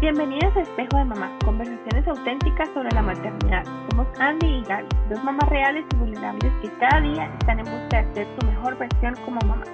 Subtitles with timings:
[0.00, 3.64] Bienvenidas a Espejo de Mamá, conversaciones auténticas sobre la maternidad.
[3.90, 8.02] Somos Andy y Gaby, dos mamás reales y vulnerables que cada día están en busca
[8.02, 9.64] de ser tu mejor versión como mamá.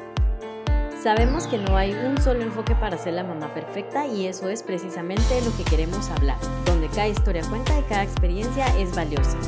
[1.01, 4.65] Sabemos que no hay un solo enfoque para ser la mamá perfecta y eso es
[4.65, 9.39] precisamente lo que queremos hablar, donde cada historia cuenta y cada experiencia es valiosa.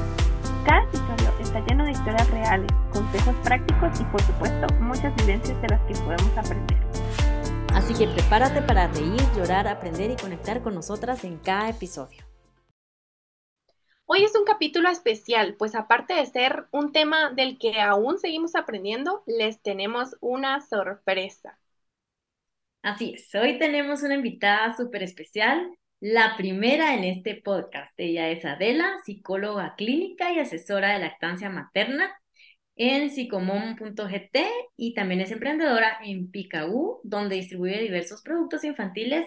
[0.65, 5.69] Cada episodio está lleno de historias reales, consejos prácticos y por supuesto muchas vivencias de
[5.71, 6.88] las que podemos aprender.
[7.79, 12.27] Así que prepárate para reír, llorar, aprender y conectar con nosotras en cada episodio.
[14.05, 18.57] Hoy es un capítulo especial, pues aparte de ser un tema del que aún seguimos
[18.57, 21.57] aprendiendo, les tenemos una sorpresa.
[22.83, 25.71] Así es, hoy tenemos una invitada súper especial,
[26.01, 27.93] la primera en este podcast.
[27.97, 32.13] Ella es Adela, psicóloga clínica y asesora de lactancia materna
[32.79, 34.39] en psicomom.gt
[34.77, 39.27] y también es emprendedora en Picau, donde distribuye diversos productos infantiles.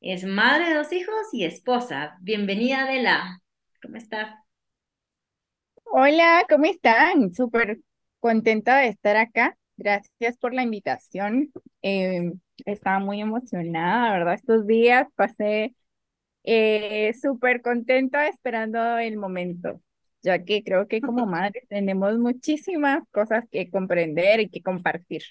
[0.00, 2.16] Es madre de dos hijos y esposa.
[2.20, 3.40] Bienvenida, Adela.
[3.82, 4.30] ¿Cómo estás?
[5.84, 7.32] Hola, ¿cómo están?
[7.34, 7.78] Súper
[8.20, 9.56] contenta de estar acá.
[9.76, 11.52] Gracias por la invitación.
[11.82, 12.32] Eh,
[12.64, 14.34] estaba muy emocionada, ¿verdad?
[14.34, 15.74] Estos días pasé
[16.44, 19.82] eh, súper contenta esperando el momento,
[20.22, 25.22] ya que creo que como madres tenemos muchísimas cosas que comprender y que compartir.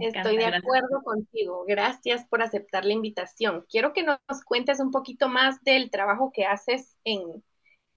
[0.00, 1.64] Estoy de acuerdo contigo.
[1.66, 3.64] Gracias por aceptar la invitación.
[3.68, 7.44] Quiero que nos cuentes un poquito más del trabajo que haces en,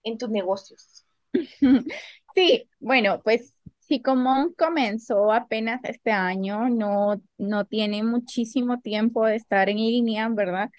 [0.04, 1.06] en tus negocios.
[2.36, 3.60] Sí, bueno, pues
[4.04, 10.70] como comenzó apenas este año, no, no tiene muchísimo tiempo de estar en línea, ¿verdad?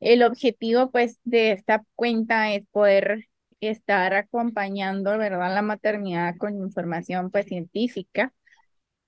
[0.00, 3.28] El objetivo, pues, de esta cuenta es poder
[3.60, 5.54] estar acompañando, ¿verdad?
[5.54, 8.32] La maternidad con información, pues, científica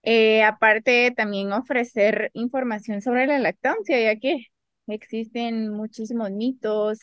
[0.03, 4.47] eh, aparte, también ofrecer información sobre la lactancia, ya que
[4.87, 7.01] existen muchísimos mitos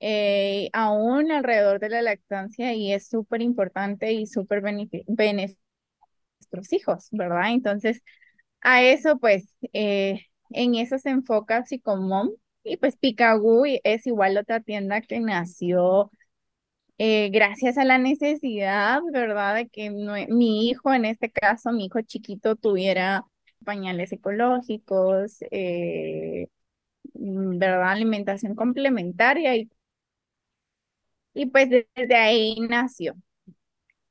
[0.00, 5.58] eh, aún alrededor de la lactancia y es súper importante y súper beneficioso
[6.40, 7.52] nuestros hijos, ¿verdad?
[7.52, 8.02] Entonces,
[8.60, 12.30] a eso, pues, eh, en eso se enfoca Psicomom
[12.64, 16.10] y pues Picagú es igual otra tienda que nació
[16.98, 19.54] eh, gracias a la necesidad, ¿verdad?
[19.56, 23.24] De que mi hijo, en este caso, mi hijo chiquito, tuviera
[23.64, 26.48] pañales ecológicos, eh,
[27.14, 27.92] mm, ¿verdad?
[27.92, 29.70] Alimentación complementaria y,
[31.34, 33.14] y pues desde ahí nació.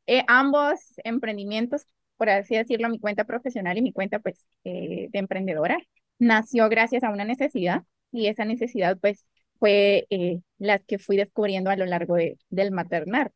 [0.08, 1.88] Eh, ambos emprendimientos,
[2.18, 5.78] por así decirlo, mi cuenta profesional y mi cuenta pues de emprendedora,
[6.20, 9.26] nació gracias a una necesidad y esa necesidad pues
[9.60, 13.32] fue eh, las que fui descubriendo a lo largo de, del maternar.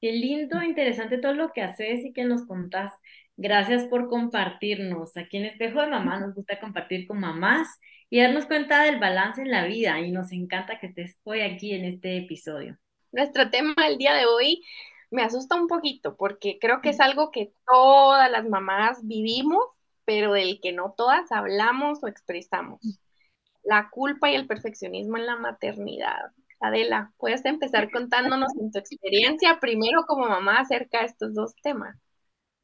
[0.00, 2.92] Qué lindo, interesante todo lo que haces y que nos contás.
[3.36, 5.16] Gracias por compartirnos.
[5.16, 7.68] Aquí en Espejo de Mamá nos gusta compartir con mamás
[8.08, 11.72] y darnos cuenta del balance en la vida y nos encanta que estés hoy aquí
[11.72, 12.78] en este episodio.
[13.12, 14.62] Nuestro tema del día de hoy
[15.10, 19.64] me asusta un poquito porque creo que es algo que todas las mamás vivimos,
[20.04, 22.80] pero del que no todas hablamos o expresamos
[23.62, 26.32] la culpa y el perfeccionismo en la maternidad.
[26.60, 31.96] Adela, ¿puedes empezar contándonos en tu experiencia primero como mamá acerca de estos dos temas?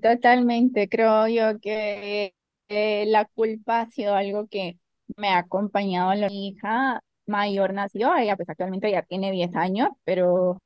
[0.00, 2.34] Totalmente, creo yo que
[2.68, 4.78] eh, la culpa ha sido algo que
[5.16, 6.12] me ha acompañado.
[6.28, 10.58] Mi hija mayor nació, ella pues actualmente ya tiene 10 años, pero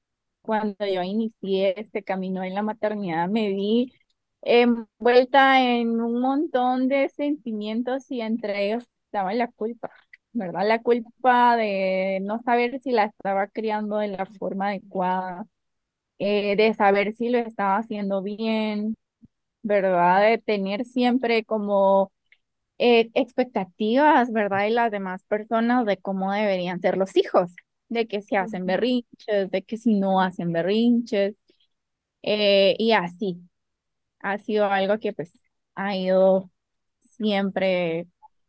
[0.42, 3.92] cuando yo inicié este camino en la maternidad me vi
[4.42, 9.90] envuelta en un montón de sentimientos y entre ellos estaba la culpa,
[10.32, 10.66] ¿verdad?
[10.66, 15.46] La culpa de no saber si la estaba criando de la forma adecuada,
[16.18, 18.96] eh, de saber si lo estaba haciendo bien,
[19.62, 20.22] ¿verdad?
[20.30, 22.12] De tener siempre como
[22.78, 24.60] eh, expectativas, ¿verdad?
[24.64, 27.52] De las demás personas de cómo deberían ser los hijos,
[27.88, 31.36] de que si hacen berrinches, de que si no hacen berrinches,
[32.22, 33.40] eh, y así
[34.20, 35.32] ha sido algo que pues
[35.74, 36.50] ha ido
[36.98, 38.06] siempre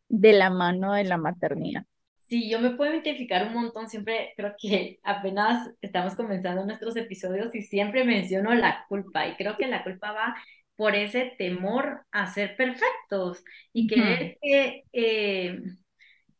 [0.09, 1.85] de la mano de la maternidad.
[2.27, 7.53] Sí, yo me puedo identificar un montón, siempre creo que apenas estamos comenzando nuestros episodios
[7.53, 9.27] y siempre menciono la culpa.
[9.27, 10.35] Y creo que la culpa va
[10.77, 13.43] por ese temor a ser perfectos
[13.73, 15.61] y querer que eh,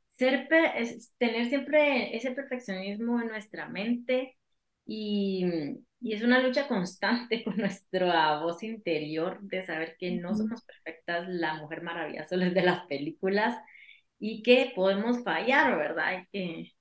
[0.07, 0.47] ser,
[1.17, 4.37] tener siempre ese perfeccionismo en nuestra mente
[4.85, 5.45] y,
[6.01, 11.27] y es una lucha constante con nuestra voz interior de saber que no somos perfectas,
[11.29, 13.55] la mujer maravillosa es de las películas
[14.19, 16.23] y que podemos fallar, ¿verdad?
[16.23, 16.73] Y que,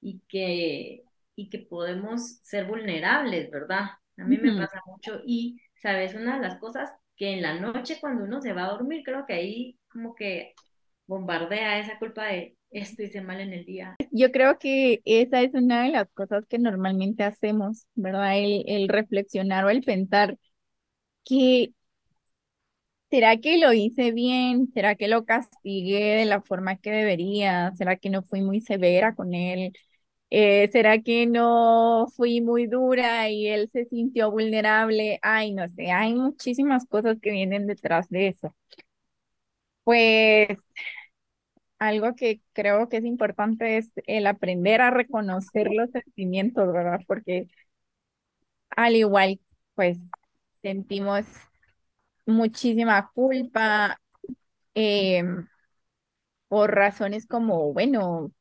[0.00, 1.02] y que,
[1.36, 3.82] y que podemos ser vulnerables, ¿verdad?
[4.18, 6.14] A mí me pasa mucho y, ¿sabes?
[6.14, 9.26] Una de las cosas que en la noche cuando uno se va a dormir, creo
[9.26, 10.54] que ahí como que
[11.06, 13.96] bombardea esa culpa de hice mal en el día.
[14.10, 18.38] Yo creo que esa es una de las cosas que normalmente hacemos, ¿verdad?
[18.38, 20.38] El, el reflexionar o el pensar
[21.24, 21.72] que
[23.10, 24.68] ¿será que lo hice bien?
[24.74, 27.72] ¿Será que lo castigué de la forma que debería?
[27.76, 29.72] ¿Será que no fui muy severa con él?
[30.30, 35.18] Eh, ¿será que no fui muy dura y él se sintió vulnerable?
[35.22, 38.54] Ay, no sé, hay muchísimas cosas que vienen detrás de eso.
[39.84, 40.58] Pues
[41.78, 47.00] algo que creo que es importante es el aprender a reconocer los sentimientos, ¿verdad?
[47.06, 47.48] Porque
[48.70, 49.40] al igual,
[49.74, 49.98] pues
[50.62, 51.24] sentimos
[52.26, 54.00] muchísima culpa
[54.74, 55.22] eh,
[56.48, 58.32] por razones como, bueno,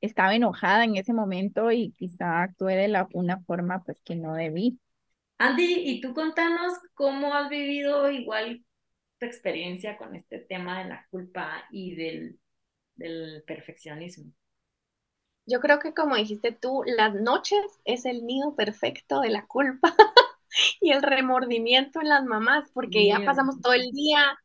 [0.00, 4.78] estaba enojada en ese momento y quizá actué de una forma pues que no debí.
[5.38, 8.64] Andy, y tú contanos cómo has vivido igual
[9.18, 12.38] tu experiencia con este tema de la culpa y del,
[12.96, 14.32] del perfeccionismo.
[15.46, 19.94] Yo creo que como dijiste tú, las noches es el nido perfecto de la culpa
[20.80, 24.38] y el remordimiento en las mamás, porque ya pasamos todo el día.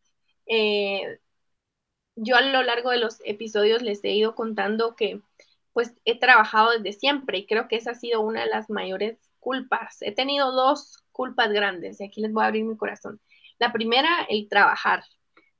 [0.48, 1.20] Eh,
[2.16, 5.22] yo a lo largo de los episodios les he ido contando que
[5.72, 9.20] pues he trabajado desde siempre y creo que esa ha sido una de las mayores
[9.40, 10.02] culpas.
[10.02, 13.22] He tenido dos culpas grandes y aquí les voy a abrir mi corazón.
[13.60, 15.04] La primera, el trabajar.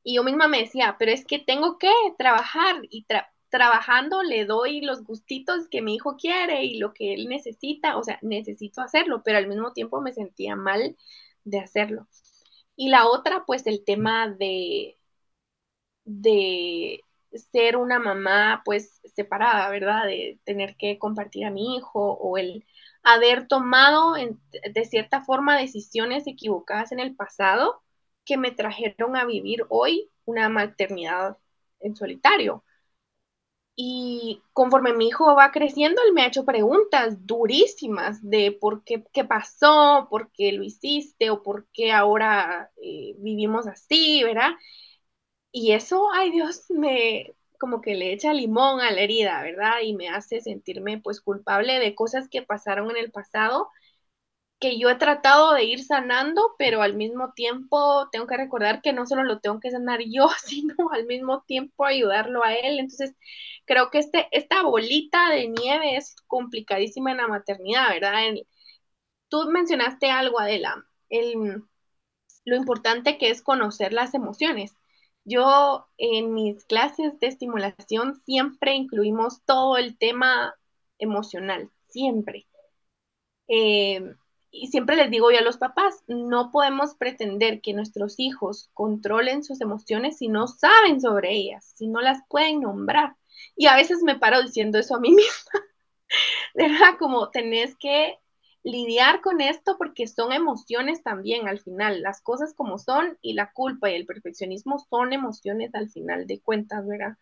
[0.08, 3.06] Y yo misma me decía, pero es que tengo que trabajar y
[3.50, 8.04] trabajando le doy los gustitos que mi hijo quiere y lo que él necesita, o
[8.06, 10.96] sea, necesito hacerlo, pero al mismo tiempo me sentía mal
[11.44, 12.08] de hacerlo.
[12.78, 14.98] Y la otra, pues el tema de,
[16.06, 17.02] de
[17.52, 20.06] ser una mamá pues separada, ¿verdad?
[20.06, 22.66] De tener que compartir a mi hijo o el
[23.04, 27.84] haber tomado de cierta forma decisiones equivocadas en el pasado
[28.28, 31.38] que me trajeron a vivir hoy una maternidad
[31.82, 32.66] en solitario.
[33.80, 39.04] Y conforme mi hijo va creciendo, él me ha hecho preguntas durísimas de por qué,
[39.14, 44.52] qué pasó, por qué lo hiciste o por qué ahora eh, vivimos así, ¿verdad?
[45.52, 49.82] Y eso, ay Dios, me como que le echa limón a la herida, ¿verdad?
[49.84, 53.70] Y me hace sentirme pues culpable de cosas que pasaron en el pasado
[54.60, 58.94] que yo he tratado de ir sanando, pero al mismo tiempo tengo que recordar que
[58.94, 62.80] no solo lo tengo que sanar yo, sino al mismo tiempo ayudarlo a él.
[62.80, 63.16] Entonces,
[63.66, 68.14] creo que este, esta bolita de nieve es complicadísima en la maternidad, ¿verdad?
[69.30, 71.64] tú mencionaste algo, Adela, el,
[72.46, 74.74] lo importante que es conocer las emociones.
[75.26, 80.56] Yo en mis clases de estimulación siempre incluimos todo el tema
[81.00, 82.48] emocional, siempre.
[83.48, 84.02] Eh,
[84.62, 89.44] y siempre les digo yo a los papás, no podemos pretender que nuestros hijos controlen
[89.44, 93.16] sus emociones si no saben sobre ellas, si no las pueden nombrar.
[93.56, 95.62] Y a veces me paro diciendo eso a mí misma,
[96.56, 96.98] ¿verdad?
[97.00, 98.18] Como tenés que
[98.64, 103.52] lidiar con esto porque son emociones también al final, las cosas como son y la
[103.54, 107.18] culpa y el perfeccionismo son emociones al final de cuentas, ¿verdad?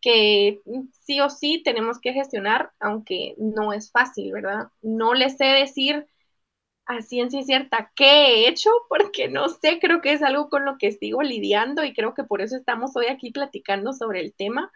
[0.00, 0.60] Que
[1.00, 4.68] sí o sí tenemos que gestionar, aunque no es fácil, ¿verdad?
[4.82, 6.06] No les sé decir
[6.86, 8.04] a ciencia cierta qué
[8.44, 11.94] he hecho, porque no sé, creo que es algo con lo que sigo lidiando y
[11.94, 14.70] creo que por eso estamos hoy aquí platicando sobre el tema.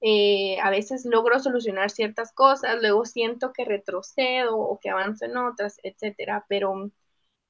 [0.00, 5.36] Eh, a veces logro solucionar ciertas cosas, luego siento que retrocedo o que avanzo en
[5.36, 6.90] otras, etcétera, pero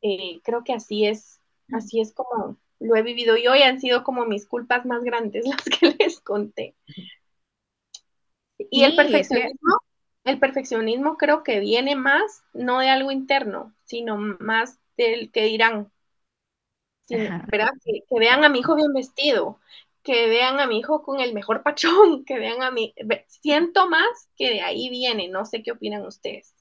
[0.03, 1.41] eh, creo que así es,
[1.73, 5.45] así es como lo he vivido yo y han sido como mis culpas más grandes
[5.47, 6.75] las que les conté.
[8.59, 9.79] Y el perfeccionismo,
[10.31, 15.91] el perfeccionismo creo que viene más, no de algo interno, sino más del que dirán.
[17.09, 17.71] ¿verdad?
[17.85, 19.61] Que, vean a mi hijo bien vestido,
[20.03, 22.95] que vean a mi hijo con el mejor pachón, que vean a mi...
[23.27, 26.55] Siento más que de ahí viene, no sé qué opinan ustedes.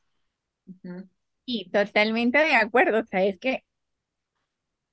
[1.45, 3.63] Sí, totalmente de acuerdo, o sea, es que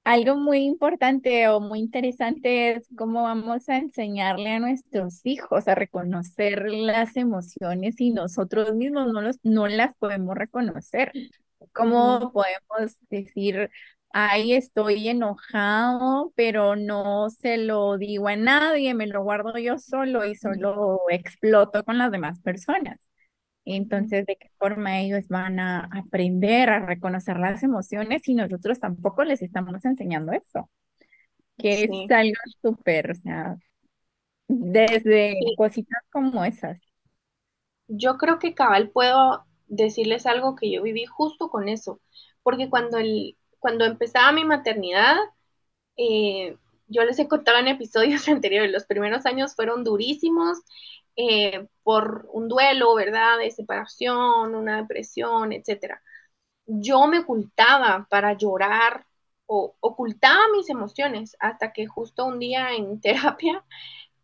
[0.06, 5.74] algo muy importante o muy interesante es cómo vamos a enseñarle a nuestros hijos a
[5.74, 11.16] reconocer las emociones y nosotros mismos no, los, no las podemos reconocer.
[11.72, 13.70] ¿Cómo podemos decir,
[14.12, 20.24] ay, estoy enojado, pero no se lo digo a nadie, me lo guardo yo solo
[20.24, 22.98] y solo exploto con las demás personas?
[23.66, 29.24] Entonces, ¿de qué forma ellos van a aprender a reconocer las emociones si nosotros tampoco
[29.24, 30.70] les estamos enseñando eso?
[31.58, 33.56] Que es algo súper, o sea,
[34.46, 36.78] desde cositas como esas.
[37.88, 42.00] Yo creo que cabal puedo decirles algo que yo viví justo con eso,
[42.44, 45.16] porque cuando, el, cuando empezaba mi maternidad,
[45.96, 46.56] eh,
[46.86, 50.58] yo les he contado en episodios anteriores, los primeros años fueron durísimos
[51.16, 53.38] eh, por un duelo, ¿verdad?
[53.38, 56.02] De separación, una depresión, etcétera.
[56.66, 59.06] Yo me ocultaba para llorar
[59.46, 63.64] o ocultaba mis emociones hasta que justo un día en terapia,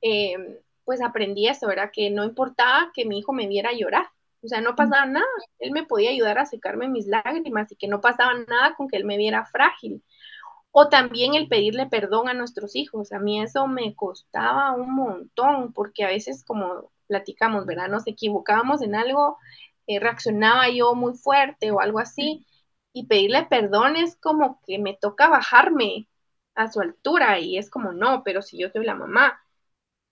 [0.02, 1.90] eh, pues aprendí eso, ¿verdad?
[1.92, 4.06] Que no importaba que mi hijo me viera llorar.
[4.42, 5.26] O sea, no pasaba nada.
[5.60, 8.96] Él me podía ayudar a secarme mis lágrimas y que no pasaba nada con que
[8.96, 10.02] él me viera frágil.
[10.72, 13.12] O también el pedirle perdón a nuestros hijos.
[13.12, 17.88] A mí eso me costaba un montón porque a veces como platicamos, ¿verdad?
[17.88, 19.38] Nos equivocábamos en algo,
[19.86, 22.46] eh, reaccionaba yo muy fuerte o algo así
[22.92, 26.08] y pedirle perdón es como que me toca bajarme
[26.54, 29.40] a su altura y es como no, pero si yo soy la mamá,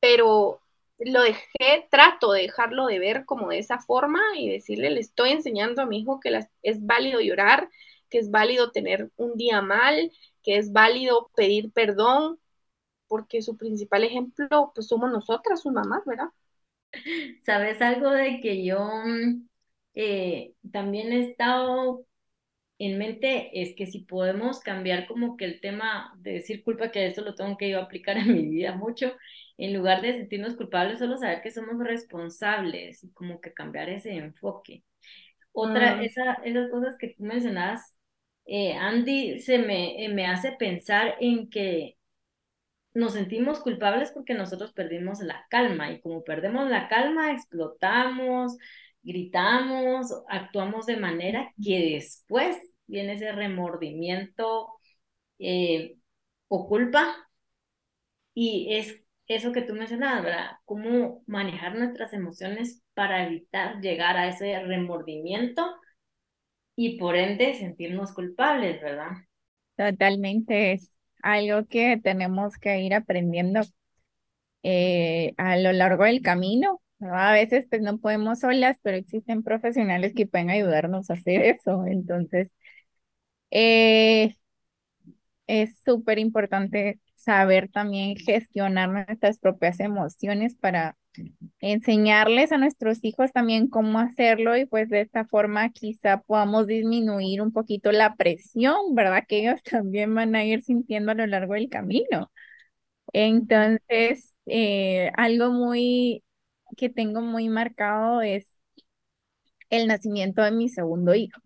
[0.01, 0.61] pero
[0.99, 5.31] lo dejé, trato de dejarlo de ver como de esa forma y decirle, le estoy
[5.31, 7.71] enseñando a mi hijo que es válido llorar,
[8.11, 12.39] que es válido tener un día mal, que es válido pedir perdón,
[13.09, 16.29] porque su principal ejemplo pues somos nosotras, sus mamás, ¿verdad?
[17.45, 19.49] ¿Sabes algo de que yo mm,
[19.95, 22.05] eh, también he estado
[22.81, 27.07] en mente es que si podemos cambiar como que el tema de decir culpa, que
[27.07, 29.13] eso lo tengo que yo aplicar en mi vida mucho,
[29.59, 34.15] en lugar de sentirnos culpables, solo saber que somos responsables y como que cambiar ese
[34.15, 34.83] enfoque.
[35.53, 36.01] Otra, mm.
[36.03, 37.99] esa, esas cosas que tú mencionabas,
[38.51, 41.97] eh, Andy, se me, eh, me hace pensar en que
[42.95, 48.57] nos sentimos culpables porque nosotros perdimos la calma y como perdemos la calma, explotamos,
[49.03, 54.69] gritamos, actuamos de manera que después viene ese remordimiento
[55.39, 55.97] eh,
[56.49, 57.15] o culpa.
[58.35, 60.51] Y es eso que tú mencionabas, ¿verdad?
[60.65, 65.63] Cómo manejar nuestras emociones para evitar llegar a ese remordimiento
[66.77, 69.13] y por ende sentirnos culpables, ¿verdad?
[69.77, 73.61] Totalmente es algo que tenemos que ir aprendiendo
[74.63, 76.81] eh, a lo largo del camino.
[77.01, 81.87] A veces pues no podemos solas, pero existen profesionales que pueden ayudarnos a hacer eso.
[81.87, 82.51] Entonces,
[83.51, 84.37] eh,
[85.47, 90.97] es súper importante saber también gestionar nuestras propias emociones para
[91.61, 97.43] enseñarles a nuestros hijos también cómo hacerlo y pues de esta forma quizá podamos disminuir
[97.43, 99.25] un poquito la presión, ¿verdad?
[99.29, 102.31] Que ellos también van a ir sintiendo a lo largo del camino.
[103.13, 106.25] Entonces, eh, algo muy
[106.77, 108.49] que tengo muy marcado es
[109.71, 111.41] el nacimiento de mi segundo hijo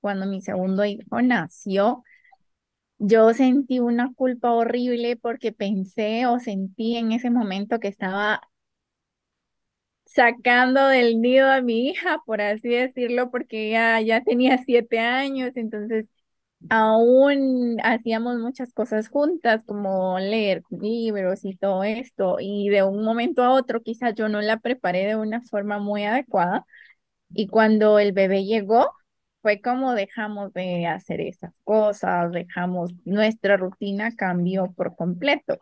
[0.00, 2.04] cuando mi segundo hijo nació,
[2.98, 8.42] yo sentí una culpa horrible porque pensé o sentí en ese momento que estaba
[10.14, 15.52] sacando del nido a mi hija, por así decirlo, porque ella ya tenía siete años,
[15.56, 16.06] entonces
[16.70, 23.42] aún hacíamos muchas cosas juntas, como leer libros y todo esto, y de un momento
[23.44, 26.66] a otro quizás yo no la preparé de una forma muy adecuada,
[27.34, 28.92] y cuando el bebé llegó,
[29.42, 35.58] fue como dejamos de hacer esas cosas, dejamos, nuestra rutina cambió por completo.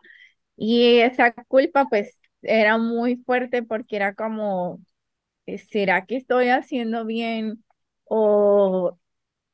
[0.57, 4.81] Y esa culpa pues era muy fuerte porque era como,
[5.47, 7.65] eh, ¿será que estoy haciendo bien?
[8.05, 8.99] O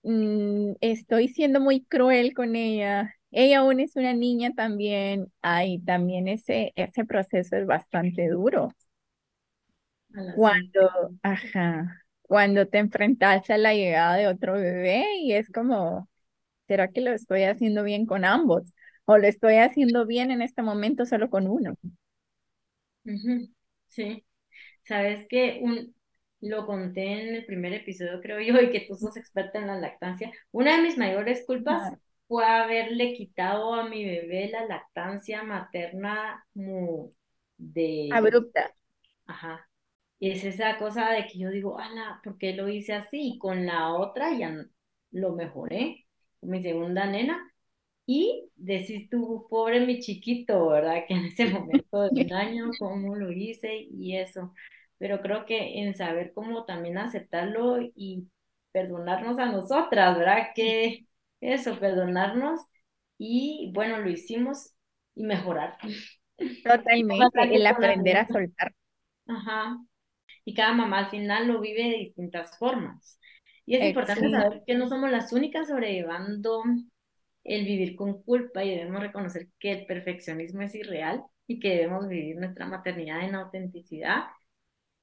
[0.04, 3.14] mm, estoy siendo muy cruel con ella.
[3.32, 5.32] Ella aún es una niña también.
[5.42, 8.70] Ay, también ese, ese proceso es bastante duro.
[10.30, 10.90] Cuando,
[11.22, 16.08] ajá, cuando te enfrentas a la llegada de otro bebé y es como,
[16.68, 18.64] ¿será que lo estoy haciendo bien con ambos?
[19.06, 21.74] ¿O lo estoy haciendo bien en este momento solo con uno?
[23.86, 24.24] Sí,
[24.84, 25.94] sabes que un,
[26.40, 29.78] lo conté en el primer episodio, creo yo, y que tú sos experta en la
[29.78, 30.32] lactancia.
[30.50, 31.94] Una de mis mayores culpas
[32.28, 37.10] fue haberle quitado a mi bebé la lactancia materna como
[37.56, 38.08] de...
[38.12, 38.72] Abrupta.
[39.26, 39.66] Ajá,
[40.18, 43.34] y es esa cosa de que yo digo, ala, ¿por qué lo hice así?
[43.34, 44.54] Y con la otra ya
[45.10, 46.06] lo mejoré,
[46.40, 47.52] con mi segunda nena.
[48.06, 51.04] Y decís tú, pobre mi chiquito, ¿verdad?
[51.06, 54.52] Que en ese momento de un año, cómo lo hice y eso.
[54.98, 58.28] Pero creo que en saber cómo también aceptarlo y
[58.72, 60.48] perdonarnos a nosotras, ¿verdad?
[60.54, 61.06] Que
[61.40, 62.60] eso, perdonarnos
[63.18, 64.72] y bueno, lo hicimos
[65.14, 65.76] y mejorar.
[66.64, 68.74] Totalmente, el aprender a soltar.
[69.26, 69.78] Ajá,
[70.44, 73.18] y cada mamá al final lo vive de distintas formas.
[73.66, 76.62] Y es importante saber que no somos las únicas sobrellevando
[77.46, 82.08] el vivir con culpa y debemos reconocer que el perfeccionismo es irreal y que debemos
[82.08, 84.24] vivir nuestra maternidad en autenticidad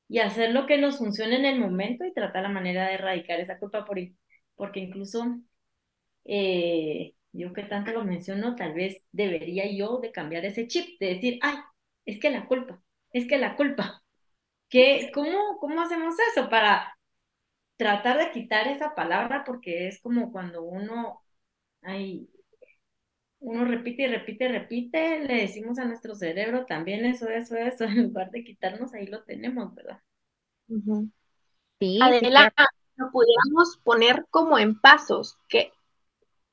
[0.07, 3.39] y hacer lo que nos funcione en el momento y tratar la manera de erradicar
[3.39, 3.97] esa culpa por,
[4.55, 5.25] porque incluso
[6.25, 11.07] eh, yo que tanto lo menciono, tal vez debería yo de cambiar ese chip, de
[11.15, 11.57] decir, ay,
[12.05, 12.81] es que la culpa,
[13.11, 14.01] es que la culpa.
[14.69, 16.95] ¿Qué, cómo, ¿Cómo hacemos eso para
[17.77, 19.43] tratar de quitar esa palabra?
[19.45, 21.21] Porque es como cuando uno,
[21.81, 22.29] ay,
[23.43, 27.83] uno repite y repite y repite, le decimos a nuestro cerebro también eso, eso, eso,
[27.85, 29.99] en lugar de quitarnos, ahí lo tenemos, ¿verdad?
[31.79, 32.63] Sí, Adelante,
[32.95, 35.71] lo pudiéramos poner como en pasos, que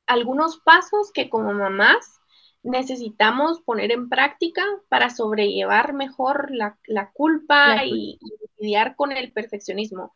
[0.07, 2.21] algunos pasos que como mamás
[2.63, 6.77] necesitamos poner en práctica para sobrellevar mejor la,
[7.13, 8.19] culpa y,
[8.59, 10.13] lidiar con el perfeccionismo.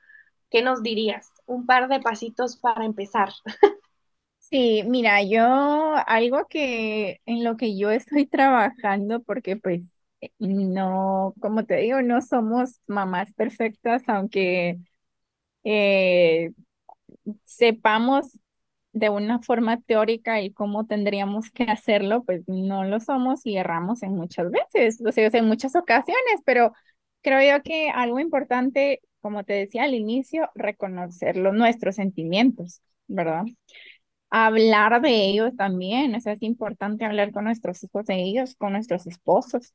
[0.50, 1.32] ¿Qué nos dirías?
[1.46, 3.30] Un par de pasitos para empezar.
[4.50, 5.42] Sí, mira, yo
[6.06, 9.82] algo que en lo que yo estoy trabajando, porque pues
[10.38, 14.78] no, como te digo, no somos mamás perfectas, aunque
[15.64, 16.52] eh,
[17.44, 18.38] sepamos
[18.92, 24.02] de una forma teórica y cómo tendríamos que hacerlo, pues no lo somos y erramos
[24.04, 26.72] en muchas veces, o sea, en muchas ocasiones, pero
[27.22, 33.44] creo yo que algo importante, como te decía al inicio, reconocer los, nuestros sentimientos, ¿verdad?
[34.36, 38.72] Hablar de ellos también, o sea, es importante hablar con nuestros hijos de ellos, con
[38.72, 39.72] nuestros esposos,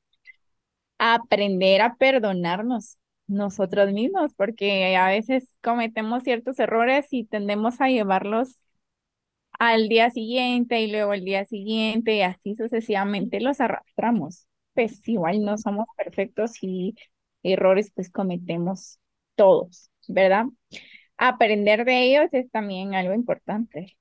[0.97, 2.97] aprender a perdonarnos
[3.27, 8.59] nosotros mismos, porque a veces cometemos ciertos errores y tendemos a llevarlos
[9.59, 14.47] al día siguiente y luego el día siguiente y así sucesivamente los arrastramos.
[14.73, 16.95] Pues igual no somos perfectos y
[17.43, 18.99] errores pues cometemos
[19.35, 20.45] todos, ¿verdad?
[21.17, 23.97] Aprender de ellos es también algo importante.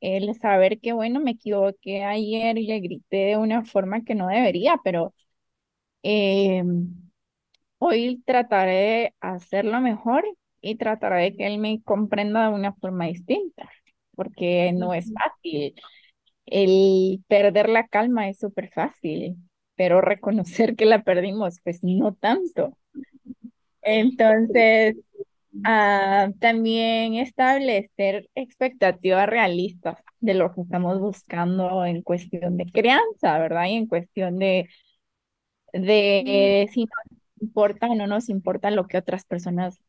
[0.00, 4.28] El saber que, bueno, me equivoqué ayer y le grité de una forma que no
[4.28, 5.14] debería, pero
[6.04, 6.62] eh,
[7.78, 10.24] hoy trataré de hacerlo mejor
[10.60, 13.68] y trataré de que él me comprenda de una forma distinta
[14.14, 15.74] porque no es fácil.
[16.46, 19.36] El perder la calma es súper fácil,
[19.76, 22.76] pero reconocer que la perdimos, pues no tanto.
[23.82, 24.96] Entonces,
[25.64, 33.66] ah, también establecer expectativas realistas de lo que estamos buscando en cuestión de crianza, ¿verdad?
[33.66, 34.68] Y en cuestión de,
[35.72, 39.80] de si nos importa o no nos importa lo que otras personas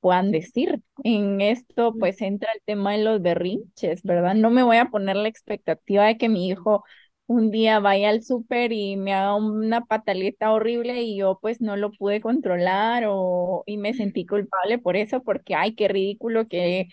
[0.00, 0.82] puedan decir.
[1.04, 4.34] En esto pues entra el tema de los berrinches, ¿verdad?
[4.34, 6.84] No me voy a poner la expectativa de que mi hijo
[7.26, 11.76] un día vaya al súper y me haga una pataleta horrible y yo pues no
[11.76, 16.88] lo pude controlar o y me sentí culpable por eso porque ay, qué ridículo que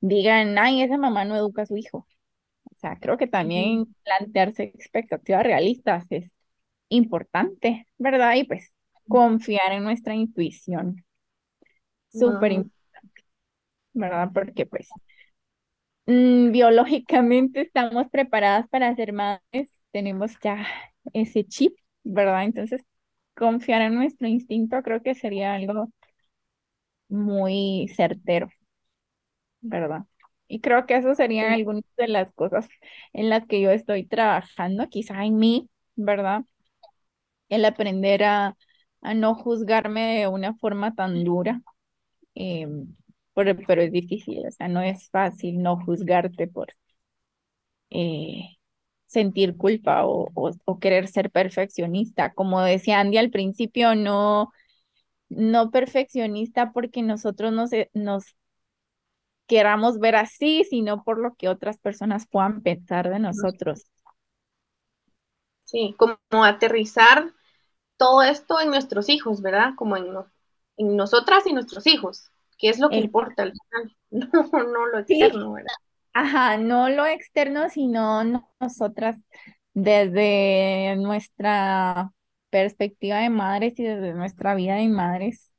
[0.00, 2.06] digan, ay, esa mamá no educa a su hijo.
[2.64, 6.32] O sea, creo que también plantearse expectativas realistas es
[6.90, 8.34] importante, ¿verdad?
[8.36, 8.72] Y pues
[9.08, 11.04] confiar en nuestra intuición
[12.08, 13.22] súper importante,
[13.94, 14.30] ¿verdad?
[14.34, 14.88] Porque pues
[16.06, 20.66] mm, biológicamente estamos preparadas para ser madres, tenemos ya
[21.12, 22.44] ese chip, ¿verdad?
[22.44, 22.82] Entonces,
[23.36, 25.88] confiar en nuestro instinto creo que sería algo
[27.08, 28.48] muy certero,
[29.60, 30.02] ¿verdad?
[30.48, 32.68] Y creo que eso serían algunas de las cosas
[33.12, 36.42] en las que yo estoy trabajando, quizá en mí, ¿verdad?
[37.48, 38.56] El aprender a,
[39.02, 41.62] a no juzgarme de una forma tan dura,
[42.36, 42.68] eh,
[43.34, 46.68] pero, pero, es difícil, o sea, no es fácil no juzgarte por
[47.90, 48.56] eh,
[49.06, 52.32] sentir culpa o, o, querer ser perfeccionista.
[52.32, 54.50] Como decía Andy al principio, no,
[55.28, 58.34] no perfeccionista porque nosotros nos, nos
[59.46, 63.84] queramos ver así, sino por lo que otras personas puedan pensar de nosotros.
[65.64, 67.32] Sí, como aterrizar
[67.96, 69.74] todo esto en nuestros hijos, ¿verdad?
[69.76, 70.06] Como en,
[70.76, 72.30] en nosotras y nuestros hijos,
[72.62, 75.74] que es lo que importa al final, no, no lo externo, ¿verdad?
[76.14, 79.16] Ajá, no lo externo, sino nosotras
[79.74, 82.12] desde nuestra
[82.50, 85.50] perspectiva de madres y desde nuestra vida de madres,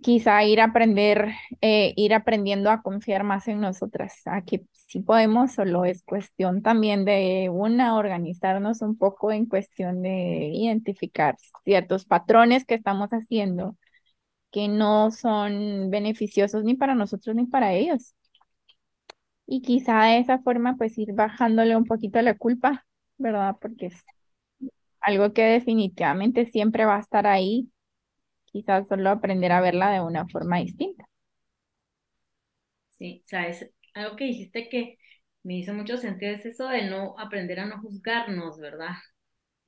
[0.00, 5.00] quizá ir a aprender, eh, ir aprendiendo a confiar más en nosotras, a que si
[5.00, 12.06] podemos, solo es cuestión también de una, organizarnos un poco en cuestión de identificar ciertos
[12.06, 13.76] patrones que estamos haciendo
[14.56, 18.14] que no son beneficiosos ni para nosotros ni para ellos.
[19.46, 22.86] Y quizá de esa forma pues ir bajándole un poquito la culpa,
[23.18, 23.56] ¿verdad?
[23.60, 24.04] Porque es
[25.00, 27.70] algo que definitivamente siempre va a estar ahí,
[28.46, 31.06] quizás solo aprender a verla de una forma distinta.
[32.90, 34.98] Sí, sabes, algo que dijiste que
[35.42, 38.90] me hizo mucho sentido es eso de no aprender a no juzgarnos, ¿verdad?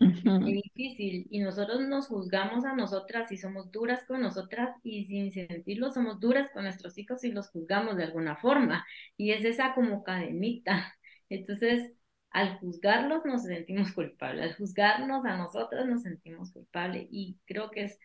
[0.01, 5.91] Difícil y nosotros nos juzgamos a nosotras y somos duras con nosotras y sin sentirlo
[5.91, 10.05] somos duras con nuestros hijos y los juzgamos de alguna forma y es esa como
[10.05, 10.95] cadenita.
[11.29, 11.93] Entonces,
[12.31, 17.85] al juzgarlos nos sentimos culpables, al juzgarnos a nosotros nos sentimos culpables y creo que
[17.85, 17.99] es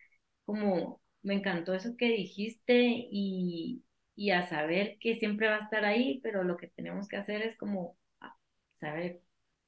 [0.44, 3.84] como, me encantó eso que dijiste y,
[4.16, 7.42] y a saber que siempre va a estar ahí, pero lo que tenemos que hacer
[7.42, 8.36] es como ah,
[8.72, 9.22] saber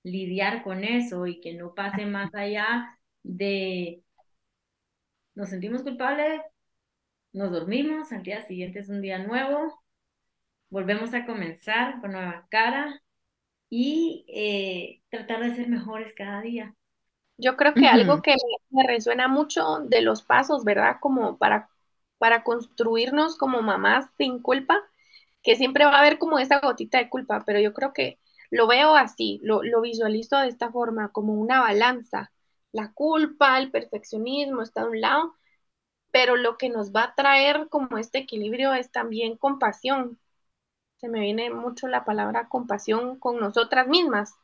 [0.07, 4.03] lidiar con eso y que no pase más allá de
[5.35, 6.41] nos sentimos culpables,
[7.33, 9.83] nos dormimos, al día siguiente es un día nuevo,
[10.71, 13.03] volvemos a comenzar con nueva cara
[13.69, 16.75] y eh, tratar de ser mejores cada día.
[17.37, 18.37] Yo creo que algo que
[18.71, 20.99] me, resuena mucho de los pasos, ¿verdad?
[21.01, 21.69] Como para,
[22.17, 24.81] para construirnos como mamás sin culpa,
[25.43, 28.67] que siempre va a haber como esa gotita de culpa, pero yo creo que lo
[28.67, 32.33] veo así, lo, lo visualizo de esta forma, como una balanza.
[32.73, 35.35] La culpa, el perfeccionismo está de un lado,
[36.13, 40.19] pero lo que nos va a traer como este equilibrio es también compasión,
[40.99, 44.35] se me viene mucho la palabra compasión con nosotras mismas,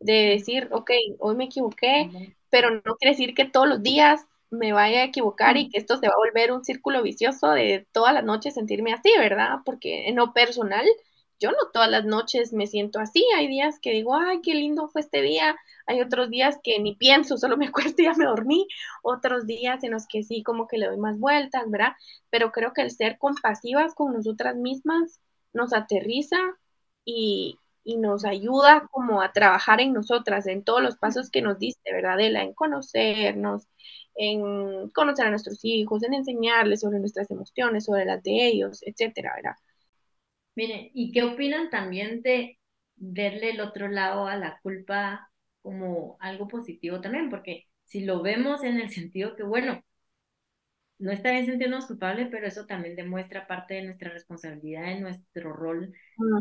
[0.00, 2.10] de decir, ok, hoy me equivoqué,
[2.50, 5.96] pero no quiere decir que todos los días me vaya a equivocar y que esto
[5.98, 9.58] se va a volver un círculo vicioso de todas las noches sentirme así, ¿verdad?
[9.64, 10.86] Porque en lo personal,
[11.40, 13.24] yo no todas las noches me siento así.
[13.36, 15.56] Hay días que digo, ay, qué lindo fue este día.
[15.86, 18.66] Hay otros días que ni pienso, solo me acuesto y ya me dormí.
[19.02, 21.92] Otros días en los que sí, como que le doy más vueltas, ¿verdad?
[22.30, 25.20] Pero creo que el ser compasivas con nosotras mismas
[25.52, 26.38] nos aterriza
[27.04, 27.58] y,
[27.98, 32.20] nos ayuda como a trabajar en nosotras, en todos los pasos que nos diste, ¿verdad,
[32.20, 33.66] En conocernos,
[34.14, 39.32] en conocer a nuestros hijos, en enseñarles sobre nuestras emociones, sobre las de ellos, etcétera,
[39.36, 39.56] ¿verdad?
[40.58, 42.58] Miren, ¿y qué opinan también de
[42.96, 45.30] verle el otro lado a la culpa
[45.62, 47.30] como algo positivo también?
[47.30, 49.84] Porque si lo vemos en el sentido que, bueno,
[50.98, 55.52] no está bien sentirnos culpables, pero eso también demuestra parte de nuestra responsabilidad en nuestro
[55.52, 55.92] rol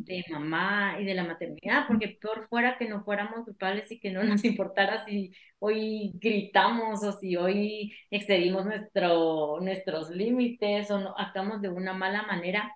[0.05, 4.11] de mamá y de la maternidad, porque por fuera que no fuéramos culpables y que
[4.11, 11.13] no nos importara si hoy gritamos o si hoy excedimos nuestro, nuestros límites o no,
[11.17, 12.75] actuamos de una mala manera,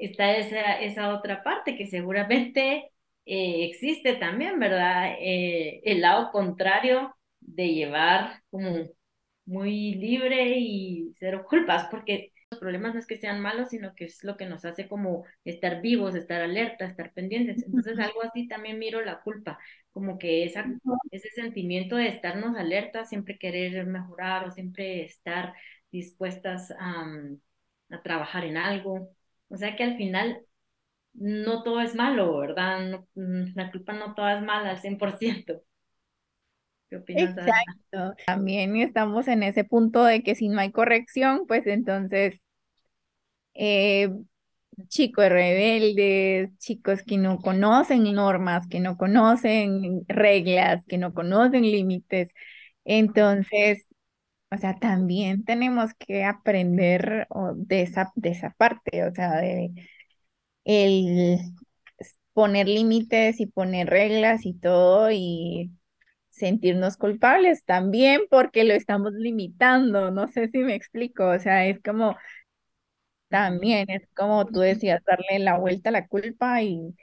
[0.00, 2.90] está esa, esa otra parte que seguramente
[3.26, 5.14] eh, existe también, ¿verdad?
[5.20, 8.88] Eh, el lado contrario de llevar como
[9.46, 14.04] muy libre y cero culpas, porque los problemas no es que sean malos, sino que
[14.06, 17.62] es lo que nos hace como estar vivos, estar alerta, estar pendientes.
[17.64, 19.58] Entonces, algo así también miro la culpa,
[19.92, 20.74] como que esa,
[21.10, 25.54] ese sentimiento de estarnos alerta, siempre querer mejorar o siempre estar
[25.92, 27.06] dispuestas a,
[27.90, 29.10] a trabajar en algo.
[29.50, 30.40] O sea que al final
[31.14, 33.00] no todo es malo, ¿verdad?
[33.14, 35.62] Mm, la culpa no toda es mala al 100%.
[36.90, 38.14] Exacto.
[38.26, 42.40] También estamos en ese punto de que si no hay corrección, pues entonces
[43.54, 44.10] eh,
[44.88, 52.30] chicos rebeldes, chicos que no conocen normas, que no conocen reglas, que no conocen límites.
[52.84, 53.86] Entonces,
[54.50, 59.72] o sea, también tenemos que aprender de esa, de esa parte, o sea, de
[60.64, 61.38] el
[62.32, 65.72] poner límites y poner reglas y todo y
[66.30, 71.80] sentirnos culpables también porque lo estamos limitando, no sé si me explico, o sea, es
[71.82, 72.16] como,
[73.28, 76.94] también es como tú decías, darle la vuelta a la culpa y,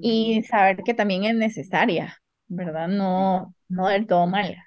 [0.00, 2.16] y saber que también es necesaria,
[2.48, 2.88] ¿verdad?
[2.88, 4.64] No, no del todo mala.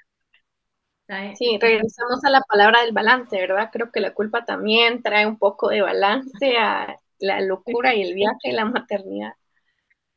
[1.33, 3.69] Sí, regresamos a la palabra del balance, ¿verdad?
[3.71, 8.13] Creo que la culpa también trae un poco de balance a la locura y el
[8.15, 9.33] viaje y la maternidad.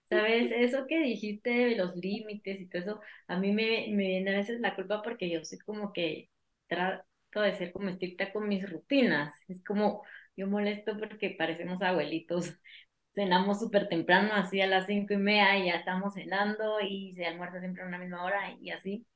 [0.05, 0.51] ¿Sabes?
[0.53, 4.39] Eso que dijiste de los límites y todo eso, a mí me, me viene a
[4.39, 6.31] veces la culpa porque yo soy como que
[6.67, 7.05] trato
[7.43, 9.35] de ser como estricta con mis rutinas.
[9.49, 10.03] Es como,
[10.37, 12.55] yo molesto porque parecemos abuelitos.
[13.15, 17.27] Cenamos súper temprano, así a las cinco y media, y ya estamos cenando y se
[17.27, 19.07] almuerza siempre a una misma hora y así.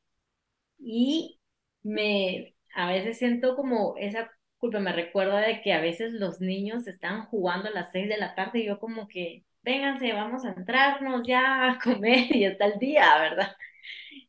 [0.79, 1.41] Y
[1.83, 6.87] me, a veces siento como esa culpa, me recuerda de que a veces los niños
[6.87, 10.51] están jugando a las seis de la tarde y yo como que vénganse, vamos a
[10.53, 13.53] entrarnos ya a comer y está el día, ¿verdad?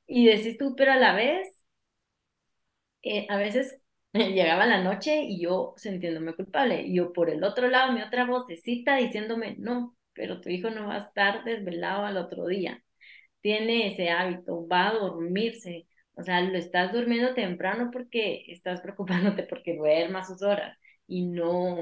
[0.08, 1.64] Y decís tú, pero a la vez,
[3.02, 3.80] eh, a veces
[4.14, 8.26] llegaba la noche y yo sintiéndome culpable, y yo por el otro lado, mi otra
[8.26, 12.84] vocecita diciéndome, no, pero tu hijo no va a estar desvelado al otro día,
[13.42, 19.44] tiene ese hábito, va a dormirse, o sea, lo estás durmiendo temprano porque estás preocupándote
[19.44, 21.78] porque duerma sus horas y no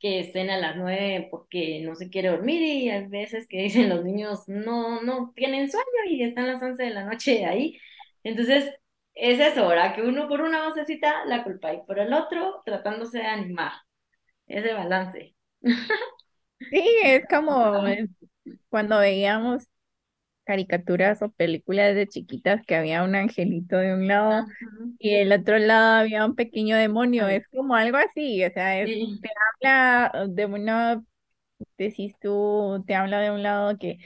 [0.00, 3.88] que cena a las nueve porque no se quiere dormir y a veces que dicen
[3.88, 7.78] los niños no, no tienen sueño y están las once de la noche ahí.
[8.22, 8.72] Entonces,
[9.14, 9.94] es eso, ¿verdad?
[9.96, 13.72] Que uno por una necesita la culpa y por el otro tratándose de animar.
[14.46, 15.34] Ese balance.
[16.70, 17.82] Sí, es como
[18.68, 19.68] cuando veíamos
[20.48, 24.88] caricaturas o películas de chiquitas que había un angelito de un lado Ajá.
[24.98, 27.28] y el otro lado había un pequeño demonio.
[27.28, 29.20] Es como algo así, o sea, es- sí.
[29.20, 29.30] te
[29.62, 31.02] habla de una,
[31.78, 33.98] decís tú, te habla de un lado que,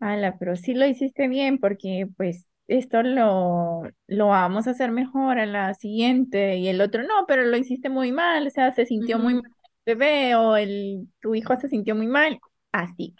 [0.00, 5.38] ala, pero sí lo hiciste bien porque pues esto lo, lo vamos a hacer mejor
[5.38, 8.86] a la siguiente y el otro no, pero lo hiciste muy mal, o sea, se
[8.86, 9.44] sintió muy mal
[9.86, 12.40] el bebé o el, tu hijo se sintió muy mal.
[12.72, 13.16] Así,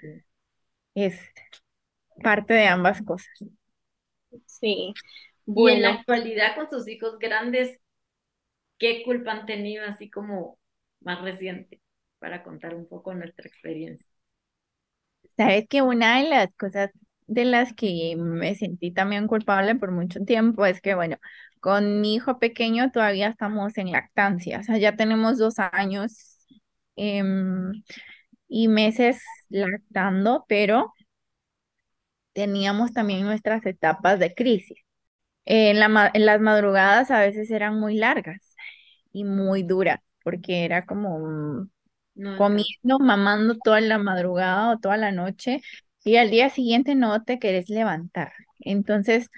[0.00, 0.22] Sí.
[0.94, 1.18] es
[2.22, 3.28] parte de ambas cosas.
[4.46, 4.94] Sí.
[5.54, 7.80] Y en la Bueno, actualidad con sus hijos grandes,
[8.78, 10.58] ¿qué culpa han tenido así como
[11.00, 11.80] más reciente?
[12.18, 14.06] Para contar un poco nuestra experiencia.
[15.36, 16.90] Sabes que una de las cosas
[17.26, 21.18] de las que me sentí también culpable por mucho tiempo es que, bueno,
[21.60, 26.38] con mi hijo pequeño todavía estamos en lactancia, o sea, ya tenemos dos años
[26.96, 27.72] em,
[28.48, 30.92] y meses lactando, pero
[32.38, 34.78] teníamos también nuestras etapas de crisis.
[35.46, 38.56] En la ma- en las madrugadas a veces eran muy largas
[39.12, 41.68] y muy duras, porque era como
[42.16, 45.62] No comiendo, mamando toda la madrugada o toda la noche
[46.04, 48.32] y al día siguiente no te querés levantar.
[48.60, 49.30] Entonces,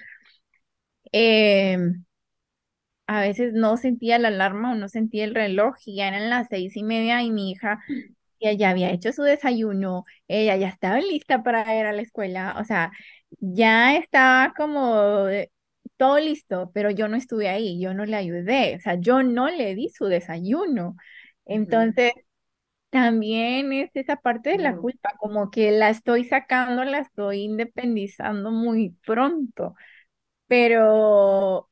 [1.11, 1.77] eh,
[3.07, 6.47] a veces no sentía la alarma o no sentía el reloj y ya eran las
[6.49, 7.79] seis y media y mi hija
[8.41, 12.57] ya, ya había hecho su desayuno, ella ya estaba lista para ir a la escuela,
[12.59, 12.91] o sea,
[13.39, 15.27] ya estaba como
[15.97, 19.49] todo listo, pero yo no estuve ahí, yo no le ayudé, o sea, yo no
[19.49, 20.95] le di su desayuno.
[21.45, 22.13] Entonces,
[22.89, 28.51] también es esa parte de la culpa, como que la estoy sacando, la estoy independizando
[28.51, 29.75] muy pronto,
[30.47, 31.69] pero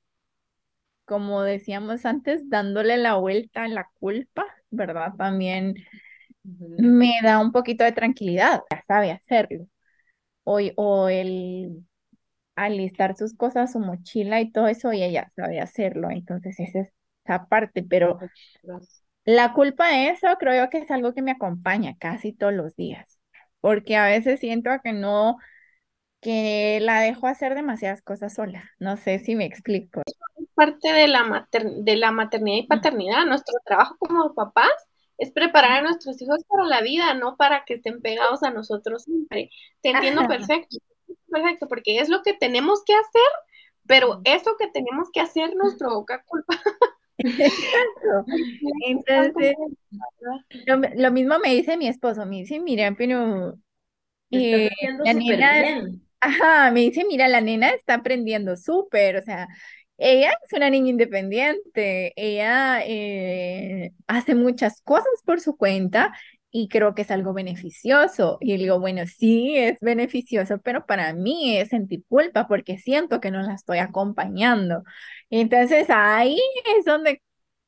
[1.05, 5.13] como decíamos antes, dándole la vuelta a la culpa, ¿verdad?
[5.17, 5.75] También
[6.77, 9.67] Me da un poquito de tranquilidad, ya sabe hacerlo.
[10.45, 11.85] O, o el
[12.55, 16.11] alistar sus cosas, su mochila y todo eso, y ella sabe hacerlo.
[16.11, 16.93] Entonces, esa es
[17.25, 18.19] esa parte, pero
[19.25, 22.75] la culpa de eso creo yo que es algo que me acompaña casi todos los
[22.75, 23.19] días,
[23.61, 25.37] porque a veces siento que no,
[26.21, 28.71] que la dejo hacer demasiadas cosas sola.
[28.79, 30.03] No sé si me explico.
[30.55, 33.25] parte de la, mater- de la maternidad y paternidad.
[33.25, 34.69] Nuestro trabajo como papás
[35.19, 39.03] es preparar a nuestros hijos para la vida, no para que estén pegados a nosotros
[39.03, 39.51] siempre.
[39.81, 40.29] Te entiendo Ajá.
[40.37, 40.77] perfecto,
[41.29, 43.31] perfecto, porque es lo que tenemos que hacer,
[43.85, 46.59] pero eso que tenemos que hacer nos provoca culpa.
[48.87, 49.55] Entonces,
[50.65, 53.57] lo, lo mismo me dice mi esposo, me dice, mira, pero
[54.31, 54.69] eh,
[55.03, 56.01] la nena, bien.
[56.19, 59.47] ajá, me dice, mira, la nena está aprendiendo súper, o sea,
[59.99, 66.13] ella es una niña independiente, ella eh, hace muchas cosas por su cuenta
[66.51, 68.37] y creo que es algo beneficioso.
[68.41, 73.31] Y digo, bueno, sí, es beneficioso, pero para mí es sentir culpa porque siento que
[73.31, 74.83] no la estoy acompañando.
[75.29, 76.39] Entonces ahí
[76.77, 77.21] es donde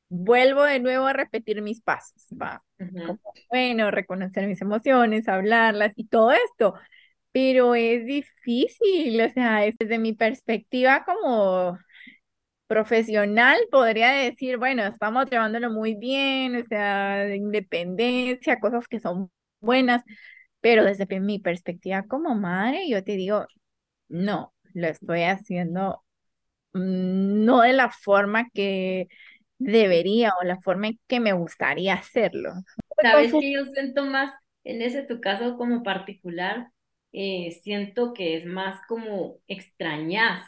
[0.09, 3.01] vuelvo de nuevo a repetir mis pasos, va, Ujú.
[3.01, 6.75] como, bueno, reconocer mis emociones, hablarlas y todo esto,
[7.31, 11.77] pero es difícil, o sea, es desde mi perspectiva como
[12.71, 19.29] profesional, podría decir, bueno, estamos llevándolo muy bien, o sea, de independencia, cosas que son
[19.59, 20.03] buenas,
[20.61, 23.45] pero desde mi perspectiva como madre, yo te digo,
[24.07, 26.01] no, lo estoy haciendo
[26.71, 29.09] mm, no de la forma que
[29.57, 32.53] debería o la forma en que me gustaría hacerlo.
[33.01, 34.31] Sabes que yo siento más
[34.63, 36.69] en ese tu caso como particular,
[37.11, 40.41] eh, siento que es más como extrañas,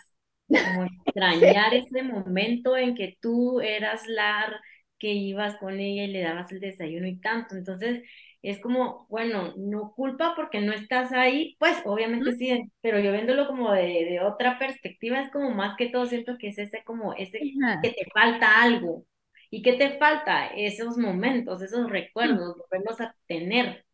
[0.61, 4.59] como extrañar ese momento en que tú eras la
[4.99, 7.55] que ibas con ella y le dabas el desayuno y tanto.
[7.55, 8.03] Entonces,
[8.41, 13.47] es como, bueno, no culpa porque no estás ahí, pues obviamente sí, pero yo viéndolo
[13.47, 17.13] como de, de otra perspectiva, es como más que todo siento que es ese como
[17.13, 17.47] ese
[17.81, 19.05] que te falta algo.
[19.49, 20.47] ¿Y qué te falta?
[20.47, 23.85] Esos momentos, esos recuerdos, volverlos a tener.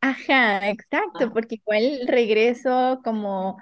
[0.00, 3.56] Ajá, exacto, porque igual regreso como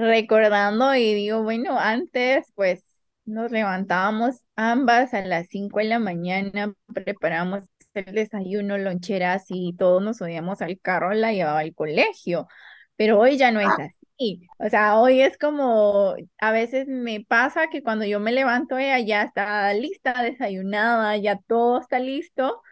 [0.00, 2.84] recordando y digo, bueno, antes pues
[3.24, 10.02] nos levantábamos ambas a las 5 de la mañana, preparábamos el desayuno, loncheras y todos
[10.02, 12.48] nos subíamos al carro, la llevaba al colegio,
[12.96, 17.68] pero hoy ya no es así, o sea, hoy es como, a veces me pasa
[17.68, 22.62] que cuando yo me levanto ella ya está lista, desayunada, ya todo está listo.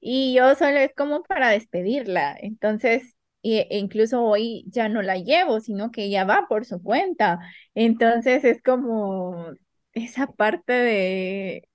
[0.00, 2.36] Y yo solo es como para despedirla.
[2.38, 3.13] Entonces,
[3.44, 7.40] e e incluso hoy ya no la llevo, sino que ella va por su cuenta.
[7.74, 9.52] Entonces es como
[9.94, 11.68] esa parte de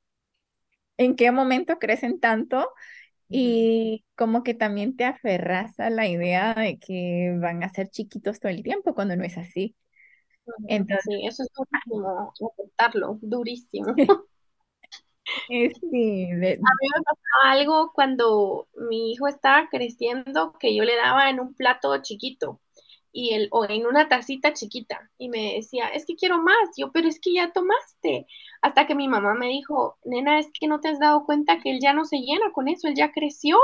[0.98, 2.70] en qué momento crecen tanto
[3.30, 8.40] y como que también te aferras a la idea de que van a ser chiquitos
[8.40, 9.76] todo el tiempo cuando no es así.
[10.68, 13.96] Entonces, Sí, eso es durísimo, aceptarlo, durísimo.
[15.48, 20.96] sí, de- A mí me pasaba algo cuando mi hijo estaba creciendo que yo le
[20.96, 22.60] daba en un plato chiquito
[23.12, 26.92] y el, o en una tacita chiquita y me decía, es que quiero más, yo,
[26.92, 28.28] pero es que ya tomaste.
[28.62, 31.72] Hasta que mi mamá me dijo, nena, es que no te has dado cuenta que
[31.72, 33.58] él ya no se llena con eso, él ya creció,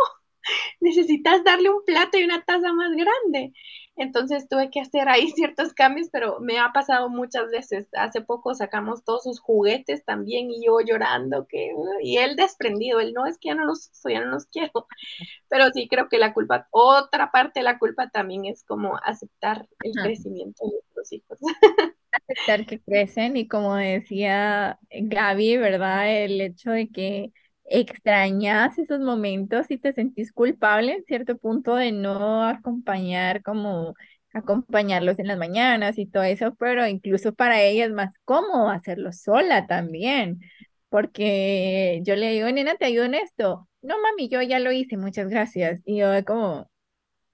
[0.82, 3.54] necesitas darle un plato y una taza más grande.
[3.97, 7.88] Entonces tuve que hacer ahí ciertos cambios, pero me ha pasado muchas veces.
[7.93, 13.13] Hace poco sacamos todos sus juguetes también y yo llorando que y él desprendido, él
[13.13, 14.71] no es que ya no los uso, ya no los quiero.
[15.49, 19.67] Pero sí creo que la culpa, otra parte de la culpa también es como aceptar
[19.84, 20.03] el Ajá.
[20.08, 21.39] crecimiento de los hijos.
[22.12, 26.10] aceptar que crecen y como decía Gaby, ¿verdad?
[26.10, 27.34] El hecho de que
[27.65, 33.95] extrañas esos momentos y te sentís culpable en cierto punto de no acompañar como
[34.34, 39.12] acompañarlos en las mañanas y todo eso, pero incluso para ella es más cómodo hacerlo
[39.13, 40.41] sola también,
[40.89, 43.67] porque yo le digo, nena, ¿te ayudo en esto?
[43.82, 45.82] No, mami, yo ya lo hice, muchas gracias.
[45.86, 46.69] Y yo como,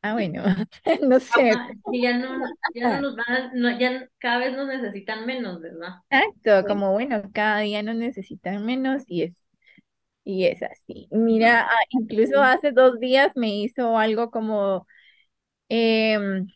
[0.04, 0.44] ah, bueno,
[1.04, 1.62] no sé.
[1.90, 2.28] Y ya no,
[2.74, 5.96] ya no nos van a- no, ya cada vez nos necesitan menos, ¿verdad?
[6.10, 6.68] Exacto, Sí.
[6.68, 9.36] como bueno, cada día nos necesitan menos y es,
[10.24, 11.08] y es así.
[11.12, 14.88] Mira, ah, incluso hace dos días me hizo algo como
[15.70, 16.48] em,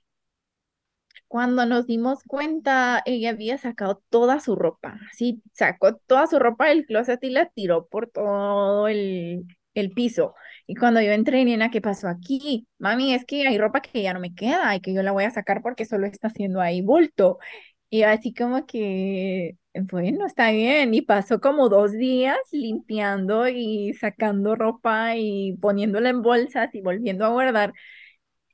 [1.27, 6.67] cuando nos dimos cuenta, ella había sacado toda su ropa, así sacó toda su ropa
[6.67, 10.35] del closet y la tiró por todo el, el piso.
[10.67, 12.67] Y cuando yo entré, nena, ¿qué pasó aquí?
[12.79, 15.25] Mami, es que hay ropa que ya no me queda y que yo la voy
[15.25, 17.39] a sacar porque solo está haciendo ahí bulto.
[17.89, 19.57] Y yo así como que,
[19.91, 20.93] bueno, está bien.
[20.93, 27.25] Y pasó como dos días limpiando y sacando ropa y poniéndola en bolsas y volviendo
[27.25, 27.73] a guardar.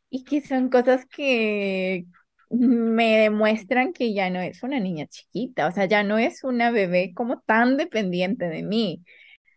[0.09, 2.05] Y que son cosas que
[2.49, 6.71] me demuestran que ya no es una niña chiquita, o sea, ya no es una
[6.71, 9.03] bebé como tan dependiente de mí.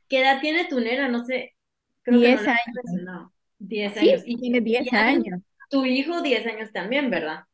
[0.09, 1.09] ¿Qué edad tiene tu nena?
[1.09, 1.57] No sé,
[2.03, 2.75] creo que no Diez lo has años.
[2.75, 3.33] mencionado.
[3.59, 4.23] 10 Sí, años.
[4.27, 5.41] Y, tiene y 10 Ani, años.
[5.69, 7.45] tu hijo 10 años también, ¿verdad?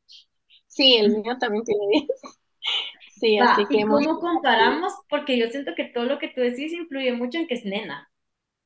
[0.70, 2.06] Sí, el mío también tiene 10.
[3.08, 4.04] Sí, Va, así que ¿y hemos...
[4.04, 4.92] cómo comparamos?
[5.08, 8.08] Porque yo siento que todo lo que tú decís influye mucho en que es nena.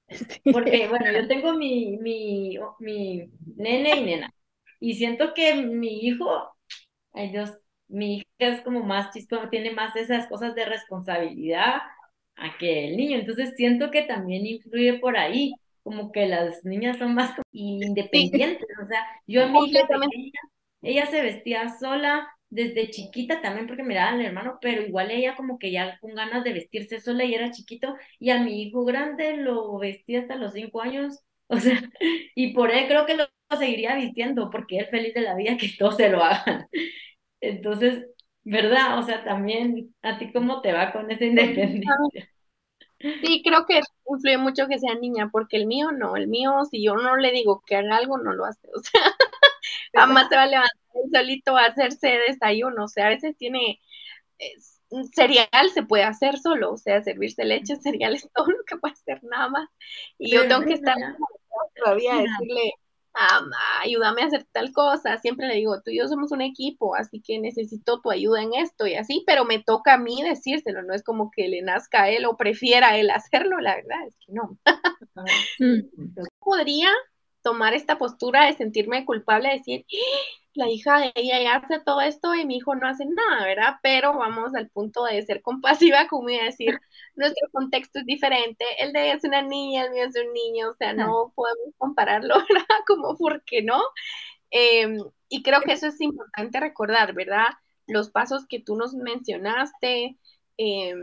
[0.51, 4.31] Porque, bueno, yo tengo mi, mi, mi nene y nena.
[4.81, 6.55] Y siento que mi hijo,
[7.13, 7.53] ay Dios,
[7.89, 11.83] mi hija es como más chistosa, tiene más esas cosas de responsabilidad
[12.37, 13.19] a que el niño.
[13.19, 17.33] Entonces siento que también influye por ahí, como que las niñas son más
[18.13, 18.69] Sí, independientes.
[18.83, 20.41] O sea, yo a mi hija pequeña,
[20.85, 25.59] ella se vestía sola desde chiquita también porque miraba al hermano, pero igual ella como
[25.59, 27.97] que ya con ganas de vestirse sola y era chiquito.
[28.21, 31.21] Y a mi hijo grande lo vestía hasta los cinco años.
[31.47, 31.79] O sea,
[32.35, 33.27] y por él creo que lo
[33.59, 36.67] seguiría vistiendo porque él feliz de la vida que todos se lo hagan.
[37.41, 38.07] Entonces,
[38.45, 38.99] ¿verdad?
[38.99, 41.93] O sea, también a ti cómo te va con esa independencia.
[42.99, 46.83] Sí, creo que influye mucho que sea niña, porque el mío no, el mío, si
[46.83, 48.69] yo no le digo que haga algo, no lo hace.
[48.75, 49.03] O sea,
[49.95, 50.71] jamás se va a levantar
[51.13, 52.85] solito a hacerse desayuno.
[52.85, 53.81] O sea, a veces tiene
[54.39, 54.81] es,
[55.13, 58.95] cereal, se puede hacer solo, o sea, servirse leche, cereal es todo lo que puede
[58.95, 59.69] hacer nada más.
[60.19, 60.97] Y yo tengo que estar
[61.77, 62.73] todavía a decirle,
[63.15, 63.41] "Ah,
[63.83, 65.19] ayúdame a hacer tal cosa.
[65.19, 68.55] Siempre le digo, tú y yo somos un equipo, así que necesito tu ayuda en
[68.55, 72.05] esto y así, pero me toca a mí decírselo, no es como que le nazca
[72.05, 74.59] a él o prefiera a él hacerlo, la verdad es que no.
[76.41, 76.91] Podría
[77.45, 79.97] tomar esta postura de sentirme culpable, de decir, "Ah,
[80.55, 83.77] la hija de ella hace todo esto y mi hijo no hace nada, ¿verdad?
[83.83, 86.81] Pero vamos al punto de ser compasiva, como y decir,
[87.17, 90.71] nuestro contexto es diferente, el de ella es una niña, el mío es un niño,
[90.71, 92.67] o sea, no podemos compararlo, ¿verdad?
[92.87, 93.83] Como, ¿por qué no?
[94.51, 97.47] Eh, y creo que eso es importante recordar, ¿verdad?
[97.87, 100.19] Los pasos que tú nos mencionaste,
[100.59, 100.95] eh,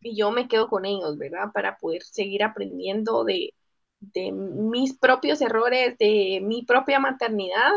[0.00, 1.52] y yo me quedo con ellos, ¿verdad?
[1.52, 3.54] Para poder seguir aprendiendo de,
[4.12, 7.72] de mis propios errores, de mi propia maternidad,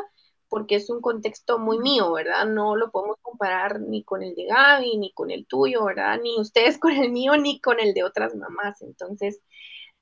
[0.50, 2.46] porque es un contexto muy mío, ¿verdad?
[2.46, 6.20] No lo podemos comparar ni con el de Gaby, ni con el tuyo, ¿verdad?
[6.22, 8.82] Ni ustedes con el mío, ni con el de otras mamás.
[8.82, 9.42] Entonces,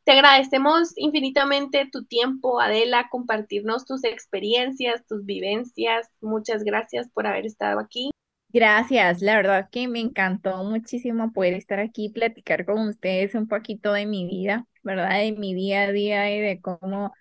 [0.06, 6.10] te agradecemos infinitamente tu tiempo, Adela, compartirnos tus experiencias, tus vivencias.
[6.22, 8.12] Muchas gracias por haber estado aquí.
[8.56, 13.50] Gracias, la verdad que me encantó muchísimo poder estar aquí y platicar con ustedes un
[13.50, 15.20] poquito de mi vida, ¿verdad?
[15.20, 17.14] De mi día a día y de cómo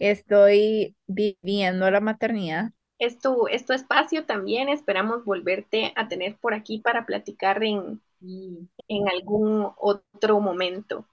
[0.00, 2.72] estoy viviendo la maternidad.
[2.98, 4.68] Es tu, es tu espacio también.
[4.68, 8.02] Esperamos volverte a tener por aquí para platicar en,
[8.88, 11.06] en algún otro momento.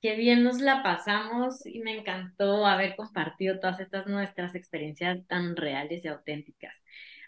[0.00, 5.56] Qué bien nos la pasamos y me encantó haber compartido todas estas nuestras experiencias tan
[5.56, 6.74] reales y auténticas.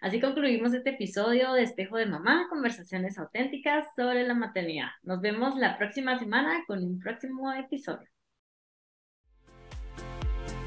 [0.02, 4.88] Así concluimos este episodio de Espejo de Mamá, conversaciones auténticas sobre la maternidad.
[5.04, 8.08] Nos vemos la próxima semana con un próximo episodio.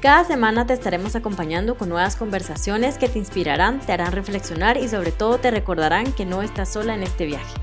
[0.00, 4.88] Cada semana te estaremos acompañando con nuevas conversaciones que te inspirarán, te harán reflexionar y
[4.88, 7.60] sobre todo te recordarán que no estás sola en este viaje.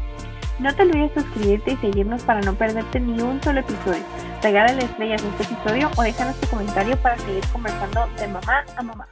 [0.59, 4.03] No te olvides suscribirte y seguirnos para no perderte ni un solo episodio.
[4.43, 8.83] Regálale estrellas a este episodio o déjanos tu comentario para seguir conversando de mamá a
[8.83, 9.07] mamá.